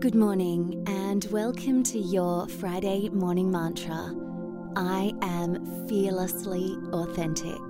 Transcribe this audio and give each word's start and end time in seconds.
Good 0.00 0.14
morning, 0.14 0.82
and 0.86 1.26
welcome 1.30 1.82
to 1.82 1.98
your 1.98 2.48
Friday 2.48 3.10
morning 3.10 3.50
mantra. 3.50 4.16
I 4.74 5.12
am 5.20 5.86
fearlessly 5.86 6.74
authentic. 6.90 7.60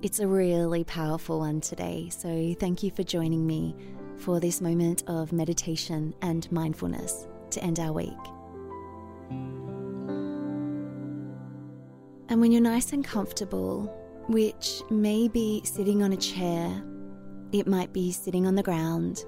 It's 0.00 0.20
a 0.20 0.26
really 0.26 0.82
powerful 0.84 1.40
one 1.40 1.60
today, 1.60 2.08
so 2.08 2.54
thank 2.58 2.82
you 2.82 2.90
for 2.90 3.02
joining 3.02 3.46
me 3.46 3.76
for 4.16 4.40
this 4.40 4.62
moment 4.62 5.02
of 5.08 5.30
meditation 5.30 6.14
and 6.22 6.50
mindfulness 6.50 7.26
to 7.50 7.62
end 7.62 7.78
our 7.78 7.92
week. 7.92 8.08
And 12.30 12.40
when 12.40 12.50
you're 12.50 12.62
nice 12.62 12.94
and 12.94 13.04
comfortable, 13.04 13.94
which 14.30 14.80
may 14.88 15.28
be 15.28 15.60
sitting 15.66 16.02
on 16.02 16.14
a 16.14 16.16
chair, 16.16 16.82
it 17.54 17.68
might 17.68 17.92
be 17.92 18.10
sitting 18.10 18.48
on 18.48 18.56
the 18.56 18.62
ground, 18.64 19.24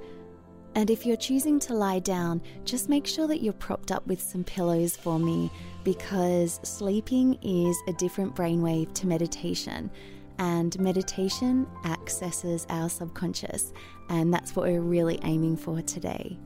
and 0.75 0.91
if 0.91 1.07
you're 1.07 1.17
choosing 1.17 1.61
to 1.61 1.75
lie 1.75 2.01
down, 2.01 2.43
just 2.65 2.89
make 2.89 3.07
sure 3.07 3.29
that 3.29 3.41
you're 3.41 3.53
propped 3.53 3.93
up 3.93 4.05
with 4.07 4.21
some 4.21 4.43
pillows 4.43 4.97
for 4.97 5.19
me 5.19 5.51
because 5.84 6.59
sleeping 6.65 7.39
is 7.41 7.81
a 7.87 7.93
different 7.93 8.34
brainwave 8.34 8.93
to 8.95 9.07
meditation. 9.07 9.91
And 10.39 10.79
meditation 10.81 11.67
accesses 11.84 12.67
our 12.69 12.91
subconscious, 12.91 13.73
and 14.11 14.34
that's 14.34 14.56
what 14.56 14.67
we're 14.67 14.83
really 14.83 15.20
aiming 15.23 15.56
for 15.56 15.81
today. 15.81 16.37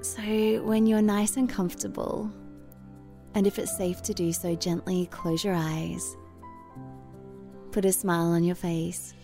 So, 0.00 0.22
when 0.62 0.86
you're 0.86 1.02
nice 1.02 1.36
and 1.36 1.50
comfortable, 1.50 2.30
and 3.34 3.48
if 3.48 3.58
it's 3.58 3.76
safe 3.76 4.00
to 4.02 4.14
do 4.14 4.32
so, 4.32 4.54
gently 4.54 5.06
close 5.06 5.44
your 5.44 5.54
eyes, 5.54 6.16
put 7.74 7.84
a 7.84 7.92
smile 7.92 8.28
on 8.28 8.44
your 8.44 8.54
face, 8.54 9.14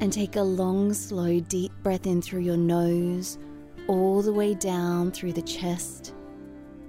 and 0.00 0.12
take 0.12 0.36
a 0.36 0.40
long, 0.40 0.94
slow, 0.94 1.40
deep 1.40 1.72
breath 1.82 2.06
in 2.06 2.22
through 2.22 2.38
your 2.38 2.56
nose, 2.56 3.38
all 3.88 4.22
the 4.22 4.32
way 4.32 4.54
down 4.54 5.10
through 5.10 5.32
the 5.32 5.42
chest, 5.42 6.14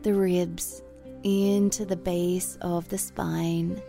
the 0.04 0.14
ribs, 0.14 0.84
into 1.24 1.84
the 1.84 1.96
base 1.96 2.60
of 2.62 2.88
the 2.90 2.98
spine. 3.00 3.82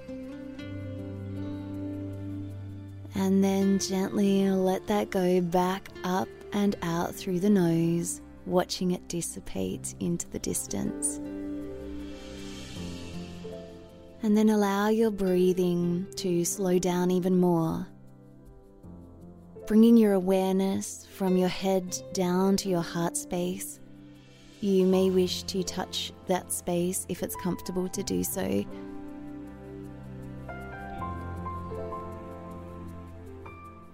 And 3.14 3.44
then 3.44 3.78
gently 3.78 4.50
let 4.50 4.86
that 4.86 5.10
go 5.10 5.42
back 5.42 5.90
up 6.04 6.28
and 6.54 6.74
out 6.80 7.14
through 7.14 7.40
the 7.40 7.50
nose, 7.50 8.22
watching 8.46 8.92
it 8.92 9.06
dissipate 9.08 9.94
into 10.00 10.26
the 10.30 10.38
distance. 10.38 11.20
And 14.22 14.36
then 14.36 14.50
allow 14.50 14.88
your 14.88 15.10
breathing 15.10 16.06
to 16.16 16.44
slow 16.44 16.78
down 16.78 17.10
even 17.10 17.40
more. 17.40 17.86
Bringing 19.66 19.96
your 19.96 20.12
awareness 20.12 21.06
from 21.14 21.36
your 21.36 21.48
head 21.48 21.96
down 22.12 22.56
to 22.58 22.68
your 22.68 22.82
heart 22.82 23.16
space. 23.16 23.80
You 24.60 24.84
may 24.84 25.08
wish 25.08 25.44
to 25.44 25.62
touch 25.62 26.12
that 26.26 26.52
space 26.52 27.06
if 27.08 27.22
it's 27.22 27.34
comfortable 27.36 27.88
to 27.88 28.02
do 28.02 28.22
so. 28.22 28.64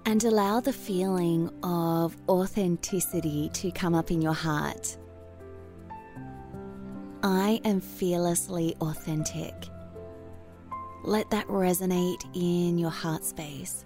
And 0.06 0.24
allow 0.24 0.58
the 0.60 0.72
feeling 0.72 1.50
of 1.62 2.16
authenticity 2.28 3.50
to 3.54 3.70
come 3.70 3.94
up 3.94 4.10
in 4.10 4.20
your 4.20 4.34
heart. 4.34 4.96
I 7.22 7.60
am 7.64 7.80
fearlessly 7.80 8.74
authentic. 8.80 9.54
Let 11.06 11.30
that 11.30 11.46
resonate 11.46 12.24
in 12.34 12.78
your 12.78 12.90
heart 12.90 13.24
space. 13.24 13.84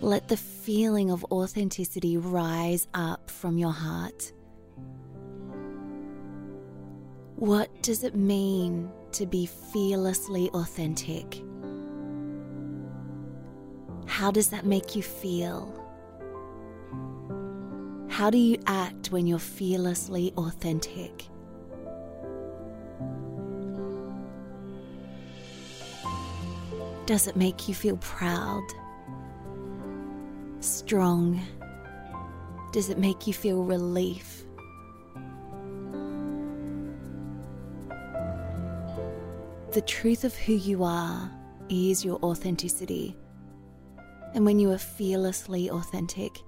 Let 0.00 0.26
the 0.26 0.36
feeling 0.36 1.12
of 1.12 1.24
authenticity 1.30 2.16
rise 2.16 2.88
up 2.92 3.30
from 3.30 3.56
your 3.56 3.70
heart. 3.70 4.32
What 7.36 7.70
does 7.84 8.02
it 8.02 8.16
mean 8.16 8.90
to 9.12 9.26
be 9.26 9.46
fearlessly 9.46 10.50
authentic? 10.50 11.40
How 14.06 14.32
does 14.32 14.48
that 14.48 14.66
make 14.66 14.96
you 14.96 15.04
feel? 15.04 15.72
How 18.08 18.28
do 18.28 18.38
you 18.38 18.58
act 18.66 19.12
when 19.12 19.28
you're 19.28 19.38
fearlessly 19.38 20.32
authentic? 20.36 21.28
Does 27.06 27.28
it 27.28 27.36
make 27.36 27.68
you 27.68 27.74
feel 27.74 27.96
proud? 27.98 28.64
Strong? 30.58 31.40
Does 32.72 32.90
it 32.90 32.98
make 32.98 33.28
you 33.28 33.32
feel 33.32 33.62
relief? 33.62 34.42
The 39.70 39.82
truth 39.86 40.24
of 40.24 40.34
who 40.34 40.54
you 40.54 40.82
are 40.82 41.30
is 41.68 42.04
your 42.04 42.18
authenticity. 42.24 43.16
And 44.34 44.44
when 44.44 44.58
you 44.58 44.72
are 44.72 44.78
fearlessly 44.78 45.70
authentic, 45.70 46.40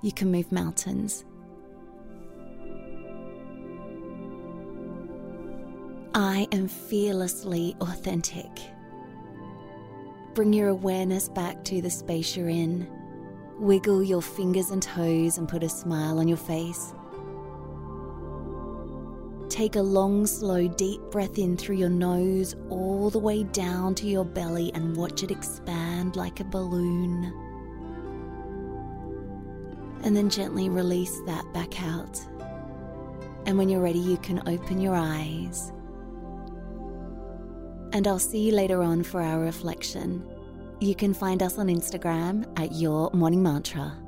you 0.00 0.12
can 0.12 0.30
move 0.30 0.52
mountains. 0.52 1.24
I 6.14 6.46
am 6.52 6.68
fearlessly 6.68 7.74
authentic. 7.80 8.48
Bring 10.34 10.54
your 10.54 10.68
awareness 10.68 11.28
back 11.28 11.62
to 11.64 11.82
the 11.82 11.90
space 11.90 12.34
you're 12.34 12.48
in. 12.48 12.88
Wiggle 13.58 14.02
your 14.02 14.22
fingers 14.22 14.70
and 14.70 14.82
toes 14.82 15.36
and 15.36 15.46
put 15.46 15.62
a 15.62 15.68
smile 15.68 16.18
on 16.18 16.26
your 16.26 16.38
face. 16.38 16.94
Take 19.50 19.76
a 19.76 19.82
long, 19.82 20.26
slow, 20.26 20.66
deep 20.66 21.02
breath 21.10 21.36
in 21.36 21.58
through 21.58 21.76
your 21.76 21.90
nose 21.90 22.56
all 22.70 23.10
the 23.10 23.18
way 23.18 23.44
down 23.44 23.94
to 23.96 24.06
your 24.06 24.24
belly 24.24 24.72
and 24.72 24.96
watch 24.96 25.22
it 25.22 25.30
expand 25.30 26.16
like 26.16 26.40
a 26.40 26.44
balloon. 26.44 27.24
And 30.04 30.16
then 30.16 30.30
gently 30.30 30.70
release 30.70 31.20
that 31.26 31.44
back 31.52 31.82
out. 31.82 32.18
And 33.44 33.58
when 33.58 33.68
you're 33.68 33.82
ready, 33.82 33.98
you 33.98 34.16
can 34.16 34.48
open 34.48 34.80
your 34.80 34.94
eyes. 34.94 35.72
And 37.92 38.08
I'll 38.08 38.18
see 38.18 38.38
you 38.38 38.52
later 38.52 38.82
on 38.82 39.02
for 39.02 39.20
our 39.20 39.38
reflection. 39.38 40.26
You 40.80 40.94
can 40.94 41.14
find 41.14 41.42
us 41.42 41.58
on 41.58 41.68
Instagram 41.68 42.46
at 42.58 42.72
Your 42.72 43.10
Morning 43.12 43.42
Mantra. 43.42 44.01